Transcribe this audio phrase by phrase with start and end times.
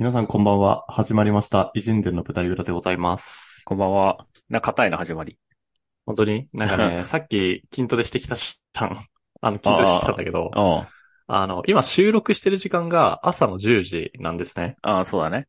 [0.00, 0.86] 皆さんこんばんは。
[0.88, 1.72] 始まりました。
[1.74, 3.60] 偉人伝の舞台裏でございます。
[3.66, 4.24] こんばんは。
[4.48, 5.36] な、硬いな、始まり。
[6.06, 6.48] 本当に？
[6.54, 8.96] なんかね、 さっき筋トレしてきたし、あの、
[9.42, 10.86] あの筋トレしてきたんだけど、うん。
[11.26, 14.76] あの、今収録してる時間が朝の10時なんですね。
[14.80, 15.48] ああ、そうだね。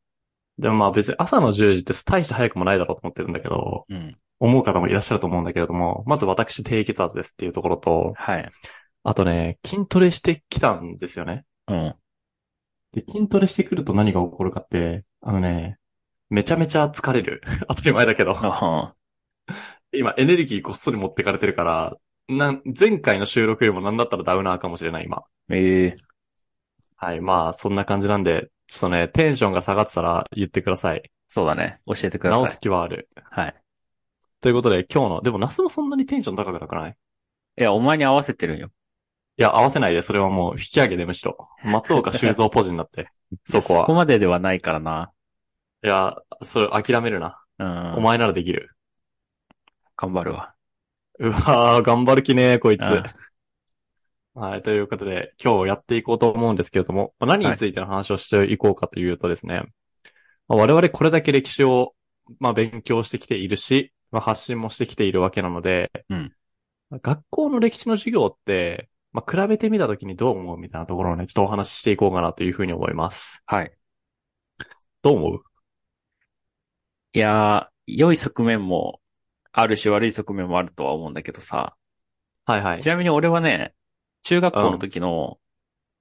[0.57, 4.17] でもまあ別に朝の10時って大して早くもないだろうと思ってるんだけど、うん。
[4.41, 8.49] 思う方もいらっしゃると思うんだけれども、まず私低血圧ですっていうところと、はい。
[9.03, 11.45] あとね、筋トレしてきたんですよね。
[11.69, 11.95] うん。
[12.93, 15.77] で、筋トレしてくると何が起こるかって、あのね、
[16.29, 17.41] めちゃめちゃ疲れる。
[17.67, 18.35] 当たり前だけど。
[18.37, 18.95] あ
[19.93, 21.97] 今エネルギーこっそり持ってかれてるから、
[22.29, 25.23] なん、前回の収録よりもなんだったらダウナーかもしれない今。
[25.49, 25.95] ええ
[26.95, 31.11] はい、まあそんな感じなんで、ちょっとね、テンションが下がってたら言ってください。
[31.27, 31.81] そうだね。
[31.85, 32.59] 教えてくだ直すさい。
[32.61, 33.09] 気はある。
[33.15, 33.55] はい。
[34.39, 36.95] ということで今日の、でもナスもそんなにテンション高くなくない？
[37.57, 38.71] いや、お前に合わせてるんよ。
[39.37, 41.49] いや、合わせないで、それはもう引き上げでむしろ。
[41.63, 43.09] 松岡修造ポジになって。
[43.45, 43.79] そこは。
[43.81, 45.11] そこまでではないからな。
[45.83, 47.41] いや、それ諦めるな。
[47.59, 47.93] うん。
[47.95, 48.75] お前ならできる。
[49.95, 50.53] 頑張るわ。
[51.19, 52.81] うわー、頑張る気ねー、こいつ。
[52.81, 53.03] うん
[54.33, 54.61] はい。
[54.61, 59.63] ということで、今日やっていこうと思うんですけれども、まあ何についての話をしていこうかというとですね、
[60.47, 61.93] まあ我々これだけ歴史を、
[62.39, 66.33] まあ、勉強してきているし、まあ、発信もしてきているわけなので、うん
[66.89, 73.43] まあ学校の歴史の授業って、まあ、比べてみたときにどう思うみたいなところをね、ちょっとお話ししていこうかなというふうに思います。
[73.45, 73.71] はい。
[75.01, 75.41] どう思う？
[77.13, 79.01] いやー、良い側面も
[79.51, 81.75] あるし悪い側面もあるとは思うんだけどさ。
[82.45, 82.87] はいはいち。
[82.87, 83.73] なみに俺はね、
[84.23, 85.39] 中学校の時の、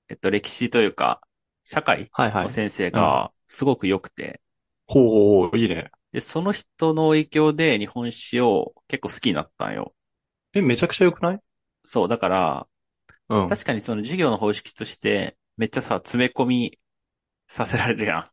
[0.09, 1.21] えっと、歴史というか、
[1.65, 2.49] 社会はいはいの。
[2.49, 4.41] 先生がすごく良くて、
[4.87, 5.91] ほうほうほう、いいね。
[6.13, 9.95] で、その人の影響で日本史を結構好きになったんよ。
[10.53, 11.41] え、めちゃくちゃ良くない？
[11.85, 12.67] そう、だから、
[13.31, 13.49] うん。
[13.49, 16.81] 確かにその授業の方式として、めっちゃさ、詰め込み
[17.49, 18.31] させられるやん。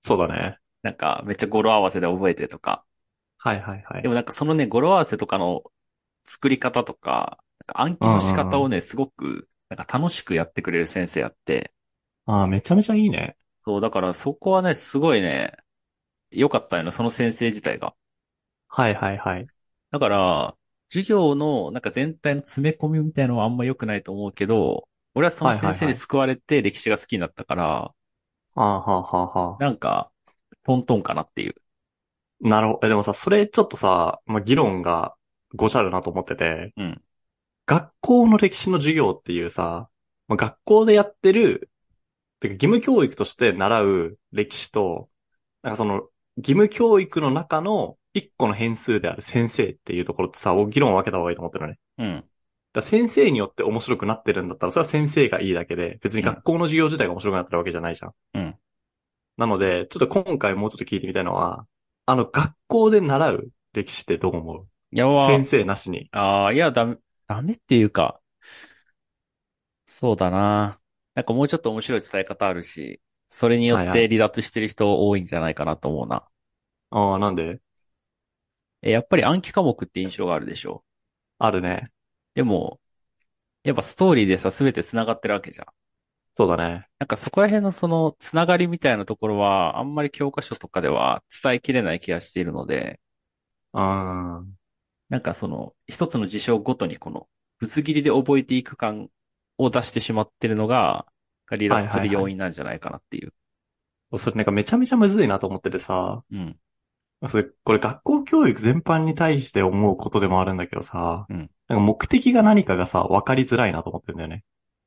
[0.00, 0.58] そうだね。
[0.82, 2.84] なんか、めっちゃ語呂合わせで覚えてとか。
[3.38, 4.08] はいはいはいで。
[4.08, 5.62] もなんかそのね、語呂合わせとかの
[6.24, 11.72] 作り方とか、なんか暗記の仕方をね、すごく、なんか楽しくやってくれる先生やって。
[12.26, 13.36] ああ、めちゃめちゃいいね。
[13.64, 15.56] そう、だからそこはね、すごいね、
[16.30, 17.94] 良かったよね、その先生自体が。
[18.68, 19.48] はいはいはい。
[19.90, 20.56] だから、
[20.92, 27.94] 授業のなんか全体の詰め込みみたいのはあんま良くないと思うけど、俺はその先生に救われて歴史が好きになったから、
[28.54, 29.64] ああ、はあはあはあ。
[29.64, 30.10] なんか、
[30.64, 31.54] トントンかなっていう。
[32.40, 32.80] なるほど。
[32.86, 35.14] えでもさ、それちょっとさ、まあ、議論が
[35.54, 37.02] ごちゃるなと思ってて、うん。
[37.66, 39.88] 学校の歴史の授業っていうさ、
[40.28, 41.70] まあ、学校でやってる、
[42.40, 45.08] てか義務教育として習う歴史と、
[45.62, 51.78] なんかその、義務教育の中の一個の変数である先生っていうところってさ、議論を分けた方がいいと思ってるのね。
[51.98, 52.24] うん。
[52.74, 58.14] だ先生によって面白くなってるんだったら、それは先生がいいだけで、別に学校の授業自体が面白くなってるわけじゃないじゃん。
[58.34, 58.54] うん。
[59.36, 61.66] なので、ちょっと今回もうちょっと聞いてみたいのは、
[62.06, 64.66] あの、学校で習う歴史ってどう思う？
[64.94, 66.08] いやわ先生なしに。
[66.12, 66.96] ああ、いや、ダメ、
[67.26, 68.20] ダメっていうか、
[69.86, 70.80] そうだな。
[71.14, 76.26] なんかもうちょっと面白い伝え方あるし、それによっはいはいて離脱してる人多いんじゃないかなと思うな。
[76.90, 77.42] ああ、なんで？
[77.44, 77.60] え、
[78.82, 80.84] やっぱり暗記科目って印象があるでしょ？
[81.38, 81.90] あるね。
[82.34, 82.80] でも、
[83.64, 85.66] やっぱストーリーでさ、すべて繋がってるわけじゃん。
[86.32, 86.88] そうだね。
[86.98, 93.00] なんかそこら辺のその繋がりみたいなところは、あんまり教科書とかでは伝えきれない気がしているので、
[93.72, 94.42] あ
[95.10, 97.28] なんかその、一つの事象ごとにこの、
[97.58, 99.08] ぶつ切りで覚えていく感
[99.58, 101.06] を出してしまってるのが、
[101.48, 103.34] 離脱する要因なんじゃないかなっていう。
[104.10, 104.18] あ。
[104.18, 106.56] それなんかめちゃめちゃむずいなと思っててさ、うん。
[107.28, 114.44] それ、これ学校教育全般に対して思うことでもあるんだけどさ、うんなんか目的が何かがさ、分かりづらいなと思ってるんだよね。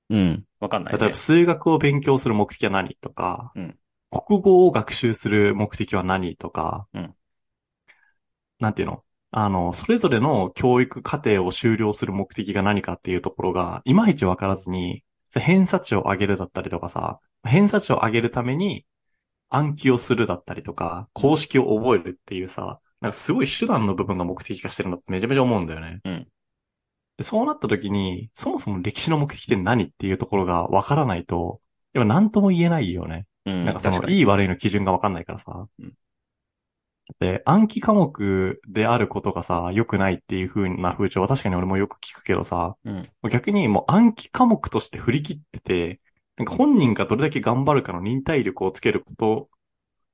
[0.09, 0.44] うん。
[0.59, 1.16] わかんないね例えば。
[1.16, 3.75] 数学を勉強する目的は何とか、うん
[4.12, 7.13] 国語を学習する目的は何とか、うん
[8.59, 9.03] なんていうの？
[9.31, 15.03] あの、それぞれの教育課程を修了する目的が何かっていうところが、いまいちわからずに、
[15.34, 18.85] 偏差値を上げるだったりとかさ、偏差値を上げるために
[19.50, 25.99] 暗記をするだったりとか、公式を覚えるっていうさ、なんかすごい手段の部分が目的化してるんだってめちゃめちゃ思うんだよね。
[26.03, 26.28] うん
[27.17, 31.61] でそうなった時に、そもそも歴史の目的って何っていうところがわからないと、
[31.93, 33.25] やっぱ何とも言えないよね。
[33.46, 33.64] うん。
[33.64, 35.66] なんかその、いい悪いの基準がわかんないからさ。
[35.79, 35.93] うん
[37.19, 43.03] で、暗記科目であることがさ、良くないっていう風な風潮は確かに俺もよく聞くけどさ、うん。
[43.29, 46.02] 逆にもう暗記科目として振り切ってて、
[46.37, 49.49] なんか本人がどれだけ頑張るかの忍耐力をつけること、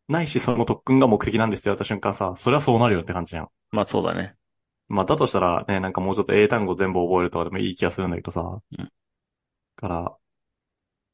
[0.07, 3.47] ないしその特訓が目的なんですって言われた瞬間さ、それはそうなるよって感じじゃん。
[3.71, 4.35] まあそうだね。
[4.87, 8.41] まあだとしたらね、なんかもうちょっと英単語全部覚えるとかでもいい気がするんだけどさ。
[8.41, 8.91] うん
[9.81, 10.15] から、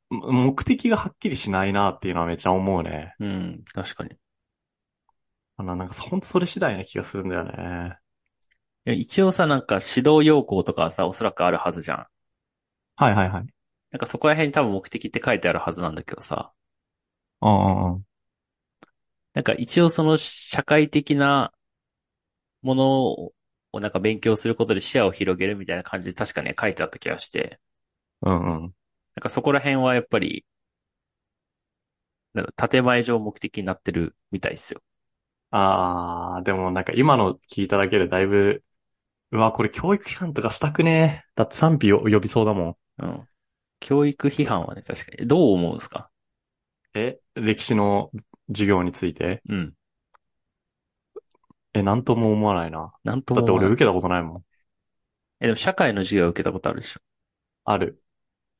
[0.09, 3.15] 目的がはっきりしないなっていうのはめっちゃ思うね。
[3.19, 4.12] うん、確かに。
[5.57, 7.98] あの、なんかほんとそれ次第な気がするんだよね。
[8.86, 12.07] いや一応さ、なんか指導要項とかはさ、おそらくあるはずじゃん。
[12.95, 13.56] はいはいはい。
[13.92, 16.54] なんかそこら辺に多分目的って書いてあるはずなんだけどさ。
[17.42, 18.07] うんうんうん。
[19.34, 21.54] なんか一応その社会的な
[22.62, 22.86] もの
[23.72, 27.60] をなんか勉強することで視野を広げるみたいな感じで確かに書いてあった気がして。
[28.22, 28.74] うんうん。
[29.16, 30.45] なんかそこら辺はやっぱり、
[32.34, 34.81] なんか建前上目的になってるみたいですよ。
[35.51, 38.63] あー、でもなんか今の聞いただけでだいぶ、
[39.31, 42.78] うわ、これ教育批判とかしたくねだって賛否を呼びそうだもん。
[43.00, 43.30] うん。
[43.79, 45.27] 教育批判はね、確かに。
[45.27, 46.09] どう思うんですか？
[46.94, 48.12] え歴史の
[48.47, 49.41] 授業について？
[49.50, 49.74] うん。
[51.74, 52.94] え、なんとも思わないな。
[53.03, 54.44] なんともだって俺受けたことないもん。
[55.39, 57.01] え、でも社会の授業を受けたことあるでしょ。
[57.65, 58.01] ある。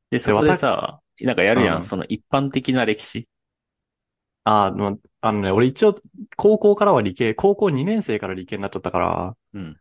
[0.10, 3.28] で、そこでさ、なんかやるやん、うん、その一般的な歴史。
[4.44, 6.00] ああ、あのね、俺一応、
[6.38, 9.78] 高校からは理系、高校2年生から理系になっちゃったから、うん。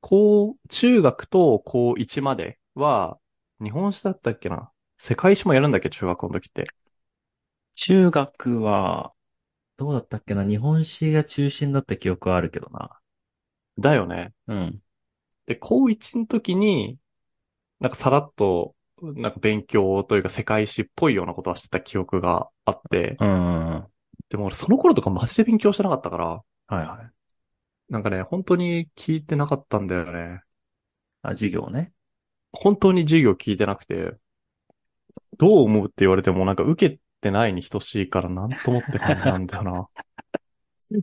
[0.00, 3.18] 高、中学と高1までは、
[3.62, 4.70] 日本史だったっけな？
[4.98, 6.66] 世界史もやるんだっけ中学校の時って。
[7.74, 9.12] 中学は、
[9.76, 10.44] どうだったっけな？
[10.44, 12.98] 日本史が中心だった記憶はあるけどな。
[13.78, 14.32] だよね。
[14.46, 14.82] うん。
[15.46, 16.98] で、高1の時に、
[17.78, 23.16] なんかさらっと、なんか勉強というか世界史っぽいようなことはしてた記憶があって。
[23.20, 23.86] うん。
[24.30, 26.26] でも俺その頃とかマジで勉強してなかったから。
[26.26, 27.92] はいはい。
[27.92, 30.40] なんかね、本当に聞いてなかったんだよね。
[31.20, 31.92] あ、授業ね。
[32.52, 34.14] 本当に授業聞いてなくて、
[35.38, 39.88] どう思うって言われてもなんか受けてないに等しいからなんともって感じなんだよな。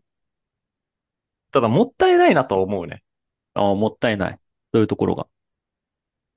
[1.51, 3.03] ただもったいないなとは思うね。
[3.53, 4.39] ああ、もったいない。
[4.71, 5.27] どういうところが？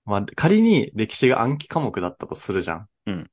[0.04, 2.88] まあ、仮に歴史が暗記科目だったとするじゃん。
[3.06, 3.30] うん。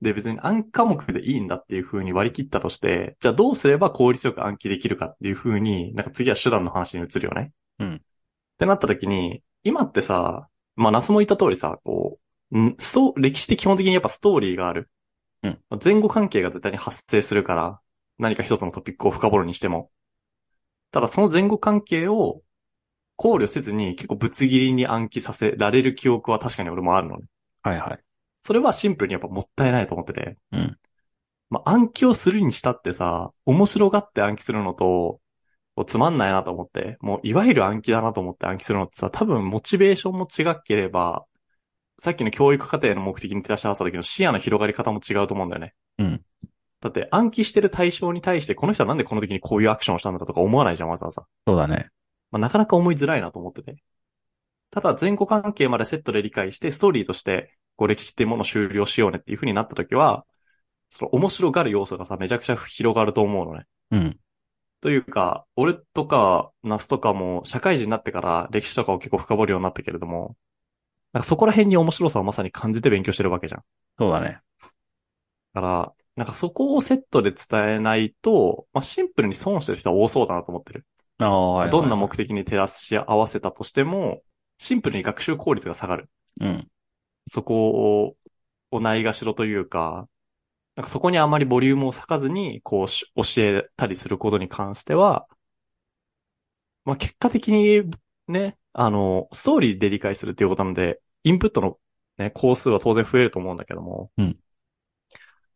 [0.00, 7.52] で、別に暗記科目でいいんだっていう風に割り切ったとして、じゃあどうすれば効率よく暗記できるかっていう風に、なんか次は手段の話に移るよね。
[7.78, 7.94] うん。
[7.96, 8.00] っ
[8.58, 12.18] てなった時に、今ってさ、まあ、ナスも言った通りさ、こ
[12.52, 14.90] う、ん、そう、歴史って基本的にやっぱストーリーがある。
[15.42, 15.58] うん。
[15.82, 17.80] 前後関係が絶対に発生するから、
[18.18, 19.90] 何か一つのトピックを深掘るにしても。
[20.90, 22.42] ただその前後関係を
[23.16, 27.26] 考慮せずに結構ぶつ切りに暗記させられる記憶は確かに俺もあるのね。
[27.62, 27.98] はいはい。
[28.40, 30.36] それはシンプルにやっぱもったいないと思ってて。
[30.52, 30.78] うん。
[31.50, 35.20] まあ、暗記をするにしたってさ、面白がって暗記するのと、
[35.86, 41.24] つまんないなと思って、もういわゆる暗記だなと思って暗記するのってさ、多分モチベーションも違ければ、
[42.00, 45.74] さっきの教育課程の目的に照らし合わせた時の視野の広がり方も違うと思うんだよね。
[45.98, 46.22] うん。
[46.80, 51.26] だって暗記してる対象に対してこの人はなんでこの時にこういうアクションをしたんだとか思わないじゃん、わざわざ。
[51.46, 51.90] そうだね。
[52.30, 53.82] まあ、なかなか思いづらいなと思ってて。
[54.70, 60.24] ただ前後関係までセットで理解して、ストーリーとして、こう歴史っていうものを終了しようねっていう風になった時は、
[60.88, 63.66] その面白がる要素がさ、めちゃくちゃ広がると思うのね。
[63.90, 64.18] うん。
[64.80, 70.36] というか、俺とか、ナスとかも、社会人になってから歴史とかを結構深掘るようになったけれども、
[71.12, 73.62] なんかそこら辺に面白さをまさに感じて勉強してるわけじゃん。
[73.98, 74.40] そうだね。
[75.54, 80.86] だから、なんかそこをセットで伝えないと、まあ、シンプルに損してる人は多そうだなと思ってる。
[81.18, 84.22] ああ、はい、はい、どんな目的に照らし合わせたとしても、
[84.58, 86.10] シンプルに学習効率が下がる。
[86.40, 86.68] うん。
[87.26, 88.14] そこ
[88.70, 90.08] を、ないがしろというか、
[90.76, 95.26] なんかそこにあまりボリュームを割かずに、こう教えたりすることに関しては、
[96.84, 97.90] まあ結果的に
[98.30, 101.78] ね、あの、ストーリーで理解するっていうことなので、インプットの
[102.18, 104.36] ね、工数は当然増えると思うんだけども、うん。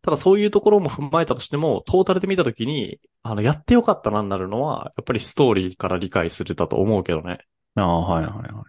[0.02, 7.38] ただそういうところも踏まえたとしても、トータルで見たときに、あの、やってよかったなになるのは、やっぱりストーリーから理解するだと思うけどね。
[7.74, 8.64] ああ、はいはいは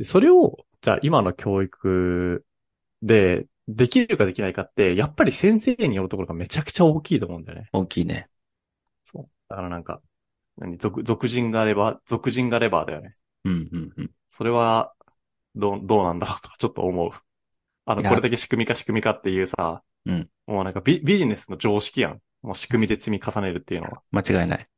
[0.00, 0.04] い。
[0.04, 2.44] それを、じゃあ今の教育
[3.02, 7.68] で、できるかできないかって、やっぱり先生によるところがめちゃくちゃ大きいと思うんだよね。
[7.72, 8.28] 大きいね。
[9.04, 9.28] そう。
[9.48, 10.00] だからなんか、
[10.58, 13.14] 何、俗、俗人がレバー、俗人がレバーだよね。
[13.44, 14.10] うんうんうん。
[14.28, 14.92] それは、
[15.54, 17.10] どう、どうなんだろうとちょっと思う。
[17.86, 20.28] あの、これだけ仕組みか仕組みかっていうさ、うん。
[20.46, 22.20] もうなんかビビジネスの常識やん。
[22.42, 24.02] もう仕組みで積み重ねるっていうのは。
[24.10, 24.68] 間違いない。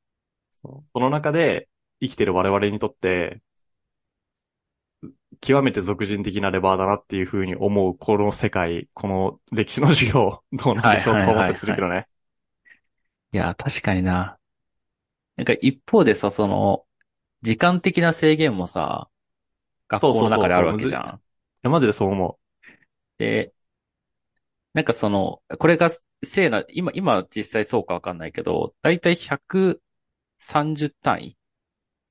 [0.50, 0.88] そう。
[0.92, 1.68] その中で
[2.00, 3.40] 生きてる我々にとって、
[5.40, 12.06] 極めて俗人的なレバーだなっていうふうに思う、この世界、この歴史の授業、どうなんでしょうと思ったりするけどね。
[13.32, 14.39] いや、確かにな。
[15.36, 16.84] なんか一方でさ、その、
[17.42, 19.08] 時間的な制限もさ、
[19.88, 21.02] 学校の中であるわけじゃん。
[21.06, 21.18] い
[21.62, 22.38] や、マジでそう思う。
[23.18, 23.52] で、
[24.72, 25.90] なんかその、これが
[26.22, 31.36] せいな、今、今実際そうかわかんないけど、だいたい130単位。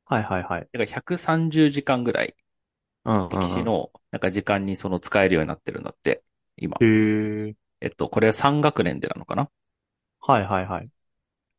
[0.06, 0.62] はいはいはい。
[0.62, 2.36] だから130時間ぐらい、
[3.06, 6.24] うん、うん、歴史の、なんか時間にその使えるようになってるんだって。
[6.58, 6.76] 今。
[6.82, 7.56] へえ。
[7.82, 9.50] えっと、これは3学年でなのかな？
[10.20, 10.90] はいはいはい。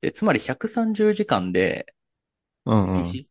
[0.01, 1.95] で、つまり130時間で、
[2.67, 3.01] うんうん。
[3.03, 3.29] 歴史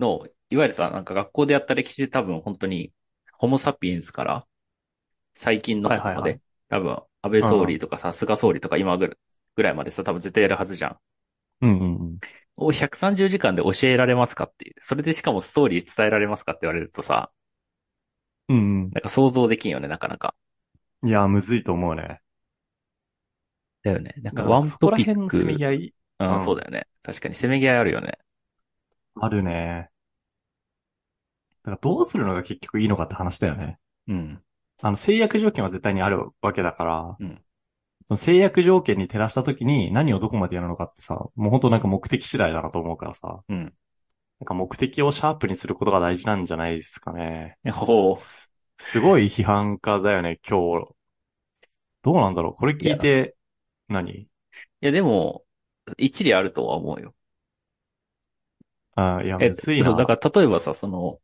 [0.00, 2.92] の、いわゆるさ、なんか学校でやった歴史で多分本当に、
[3.34, 4.46] ホモサピエンスから、
[5.34, 9.18] 最近のところまで、はいはい多分、安倍総理とかさ、菅総理とか今ぐ
[9.58, 11.00] らいまでさ、多分絶対やるはずじゃん。
[11.60, 12.20] うんうんうん。
[12.56, 14.74] を130時間で教えられますかっていう。
[14.80, 17.30] それでしかもストーリー伝えられますかって言われるとさ、
[18.48, 20.34] うんなんか想像できんよね、なかなか。
[21.02, 21.08] うん。
[21.10, 22.20] いや、むずいと思うね。
[23.86, 24.14] だよね。
[24.22, 25.14] なんかワンそこらトピック。
[25.14, 26.86] 辺のせめぎ合いうん、うんそうだよね。
[27.02, 28.18] 確かにせめぎ合いあるよね。
[29.20, 29.90] あるね。
[31.62, 33.78] だからどうするのが結局いいのかって話だよね。
[34.08, 34.42] うん。
[34.82, 37.42] あの、制約条件は絶対にあるわけだから、うん
[38.08, 43.74] その制約条件に照らしたときに何をどこまでやるのかってさ、もう本当なんか目的次第だなと思うからさ、うん。
[44.38, 47.58] なんか目的をシャープにすることが大事なんじゃないですかね。
[47.72, 48.16] ほう。
[48.16, 50.94] す、すごい批判家だよね、今日。
[52.02, 53.35] どうなんだろうこれ聞いて、
[53.88, 54.28] 何？
[54.80, 55.44] いや、でも、
[55.98, 57.14] 一理あるとは思うよ。
[58.94, 59.92] あいや、え、むずいな。
[59.92, 61.20] そうだから、例えばさ、その、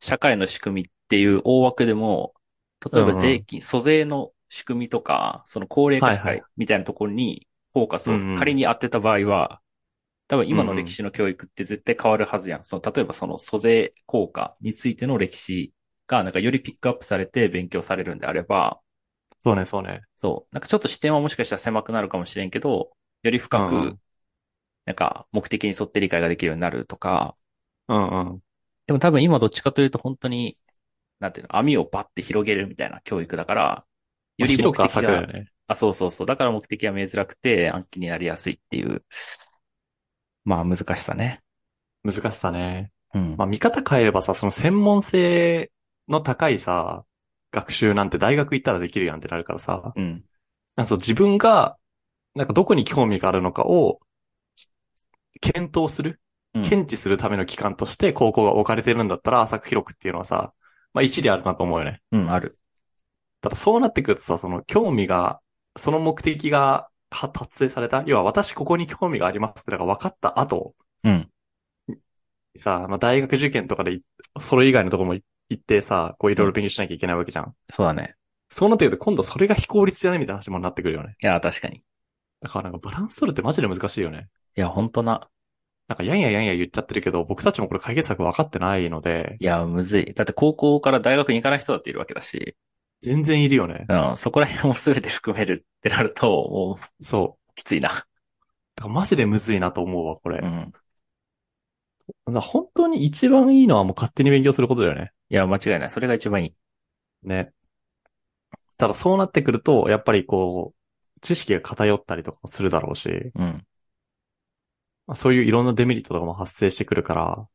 [0.00, 2.34] 社会の仕組みっていう大枠でも、
[2.94, 9.60] 例えば税金、租税の仕組みとか、その高齢化社はいは会みたいなところにフォーカスをうんうん仮に当てた場合は、
[10.28, 12.64] 多分今の歴史の教育って絶対変わるはずやん。
[12.64, 15.74] その、例えばその租税効果についての歴史
[16.08, 18.80] が、なんかよりピックアップされて勉強されるんであれば、
[19.38, 20.02] そうね、そうね。
[20.20, 22.90] そう、なんかちょっと視点はもしかしたら狭くなるかもしれんけど、
[23.22, 24.00] より深くうんうん、
[24.84, 27.36] なんか目的に沿って理解ができるようになるとか、
[27.88, 28.42] うんうん。
[28.86, 30.58] でも多分今どっちかというと本当に、
[31.18, 33.84] なんていうの、網をバッて広げるみたいな教育だから、
[34.38, 35.50] より目広く的が浅くだよ、ね。
[35.66, 36.26] あ、そうそうそう。
[36.26, 39.04] だから目的が見えづらくて暗記になりやすいっていう、
[40.44, 41.42] まあ難しさね。
[42.04, 42.92] 難しさね。
[43.14, 43.36] うん。
[43.36, 45.72] まあ見方変えればさ、その専門性
[46.08, 47.04] の高いさ、
[47.52, 50.24] 学習なんて大学行ったらできるやんってなるからさ、うん。
[50.76, 51.76] なんかそう自分が、
[52.34, 54.00] なんかどこに興味があるのかを、
[55.40, 56.20] 検討する？
[56.54, 60.54] うん検知するための機関として高校が置かれてるんだったら浅く広くっていうのはさ、
[60.94, 62.00] まあ一理あるなと思うよね。
[62.12, 62.58] うん、ある。
[63.42, 65.40] ただそうなってくるとさ、その興味が、
[65.76, 68.02] その目的がは達成された？
[68.06, 70.74] 要は私ここに興味がありますってのが分かった後、
[71.04, 71.28] うん。
[72.56, 74.02] さ、まあ大学受験とかでい、
[74.40, 77.54] それ以外のところも行ってさ、こういろいろ勉強しなきゃいけないわけじゃん。
[77.72, 78.16] そうだね。
[78.48, 81.16] そうなってくると今度それが非効率じゃないみたいな話もなってくるよね。
[81.20, 81.78] いや、確かに。
[81.78, 81.82] い
[82.42, 84.28] だからなんかバランス取るってマジで難しいよね。
[84.54, 85.28] や、本当な。
[85.88, 90.14] なんかやんややんや言っちゃってるけど、僕たちもこれ解決策分かってないので、いや、むずい。
[90.14, 92.56] だって高校から大学に行かない人だっているわけだし、
[93.02, 93.86] 全然いるよね。
[93.88, 97.90] うん、そこら辺も全て含めるってなると、もう、そきついな。
[97.90, 97.92] う。
[97.92, 98.02] だ
[98.82, 100.38] からマジでむずいなと思うわ、これ。
[100.38, 100.72] うん。
[102.40, 105.12] 本当に一番いいのはもう勝手に勉強することだよね。
[105.28, 105.90] いや、間違いない。
[105.90, 106.54] それが一番いい。
[107.22, 107.52] ね。
[108.78, 110.74] ただそうなってくると、やっぱりこ
[111.16, 113.66] う、知識が偏ったりとかもするだろうし、うん。
[115.06, 117.48] まあ、そういういろんなデメリットとかも発生してくるから、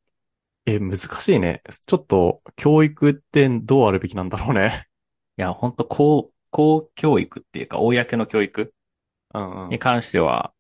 [0.66, 1.64] え、難しいね。
[1.88, 4.88] ちょっと、教育ってどうあるべきなんだろうね。
[5.38, 8.74] いや、本当公、公教育っていうか、公の教育
[9.34, 9.80] うんうんに。
[9.80, 10.54] 関しては、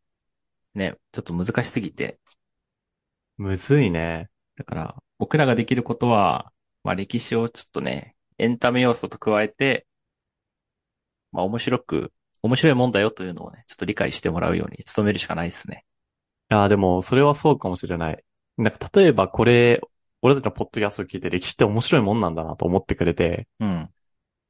[0.75, 2.20] ね、ちょっと難しすぎて。
[3.38, 4.30] むずいね。
[4.56, 6.50] だから、僕らができることは、
[6.84, 9.86] まあ歴史をちょっとね、エンタメ要素と加えて、
[11.32, 15.86] まあ面白く、面白いもんだよというのをね、ちょっと理解してもらうように努めるしかないですね。
[16.50, 18.24] いや、でも、それはそうかもしれない。
[18.58, 19.82] なんか、例えばこれ、
[20.22, 23.90] 俺たちのポッドキャストを聞いて歴史って面白いもんなんだなと思ってくれて、うん。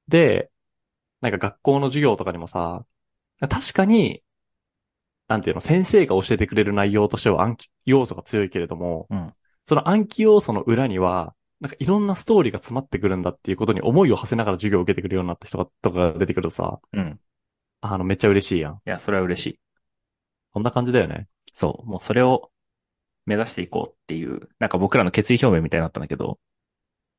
[0.08, 0.50] で、
[1.22, 2.86] なんか学校の授業とかにもさ、
[3.40, 4.24] 確かに、
[5.28, 9.34] なんていうの、先生が教えてくれる内容としては暗記要素が強いけれども、うん
[9.68, 17.20] その暗記要素の裏には、なんかいろんなストーリーが詰まってくるんだっていうことに思いを馳せながら授業を受けてくるようになった人がとかが出てくるとさ、うん。
[17.82, 18.74] あの、めっちゃ嬉しいやん。
[18.74, 19.60] いや、それは嬉しい。
[20.54, 21.28] こんな感じだよね。
[21.54, 21.88] そう。
[21.88, 22.52] もうそれを
[23.28, 26.40] 目指していこうっていう、なんか僕らの決意表明みたいになったんだけど、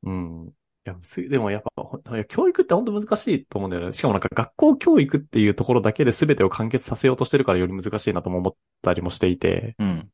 [0.02, 0.52] うん。
[0.84, 3.92] いや、すでもやっぱ、教育って本当難しいと思うんだよね。
[3.92, 10.10] しかもなんか学校教育っていうところだけで全てを完結させようとしてるからより難しいなとも思ったりもしていて、うん。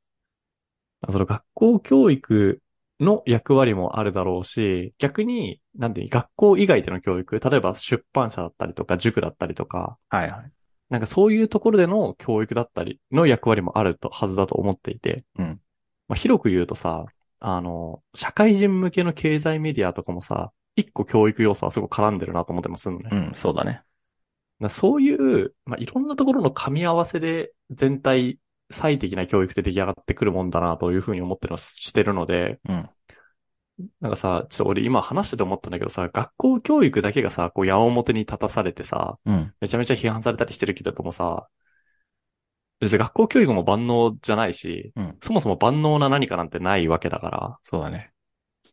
[1.10, 2.60] その学校教育
[3.00, 10.52] の役割もあるだろうし、逆に、なんで、学校以外での教育、例えば出版社だったりとか、塾だったりとか、はいはい。
[10.90, 15.60] なんかそういうところでの教育だったりの役割もあると、はずだと思っていて、うん。
[16.08, 17.06] まあ、広く言うとさ、
[17.40, 23.10] あの、社会人向けの経済メディアとかもさ、一個教育要素はすごく絡んでるなと思ってますのね。
[23.12, 23.82] うん、そうだね。
[24.60, 28.38] だそういう、まあ、いろんなところの噛み合わせで全体
[28.70, 32.90] 最適な教育って出来上がってくるもんだなというふうに思ってるのはしてるので、うん。
[34.00, 39.54] なんかさ、ちょっと俺今話してて思ったんだけどさ、学校教育だけがさ、こう矢面に立たされてさ、うん。
[39.60, 41.48] めちゃめちゃ批判されたりしてるけれどもさ、
[42.80, 45.16] 別に学校教育も万能じゃないし、うん。
[45.20, 48.12] そもそも万能な何かなんてないわけだから、そうだね。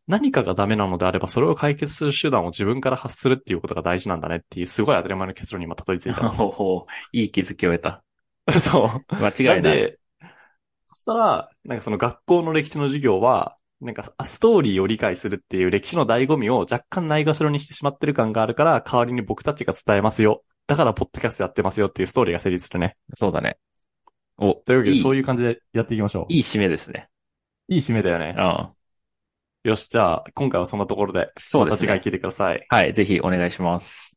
[0.07, 6.29] 何かがダメなのであれば、それを解決する手段を自分から発するっていうことが大事なんだねっていう、すごい当たり前の結論に今たどり着いた。
[6.29, 6.91] ほうほう。
[7.11, 8.03] いい気づきを得た。
[8.59, 9.15] そう。
[9.15, 9.59] 間違いない。
[9.59, 9.99] んで、
[10.87, 20.43] そしたら、なんかその学校の歴史の授業は、なんかストーリーを理解するっていう歴史の醍醐味を若干ないがしろにしてしまってる感があるから、代わりに僕たちが伝えますよ。
[20.67, 22.95] だからポッドキャストやってますよっていうストーリーが成立するね。
[23.13, 23.57] そうだね。
[24.37, 26.33] お、というわけで、いいそういう感じでやっていきましょう。
[26.33, 27.09] いい締めですね。
[27.67, 28.41] いい締めだよねう。
[28.41, 29.69] ん。
[29.69, 32.65] よし、じゃあ、今回はそんなところで、そうですねまた次回聞いてください。
[32.69, 34.14] はい、ぜひお願いします。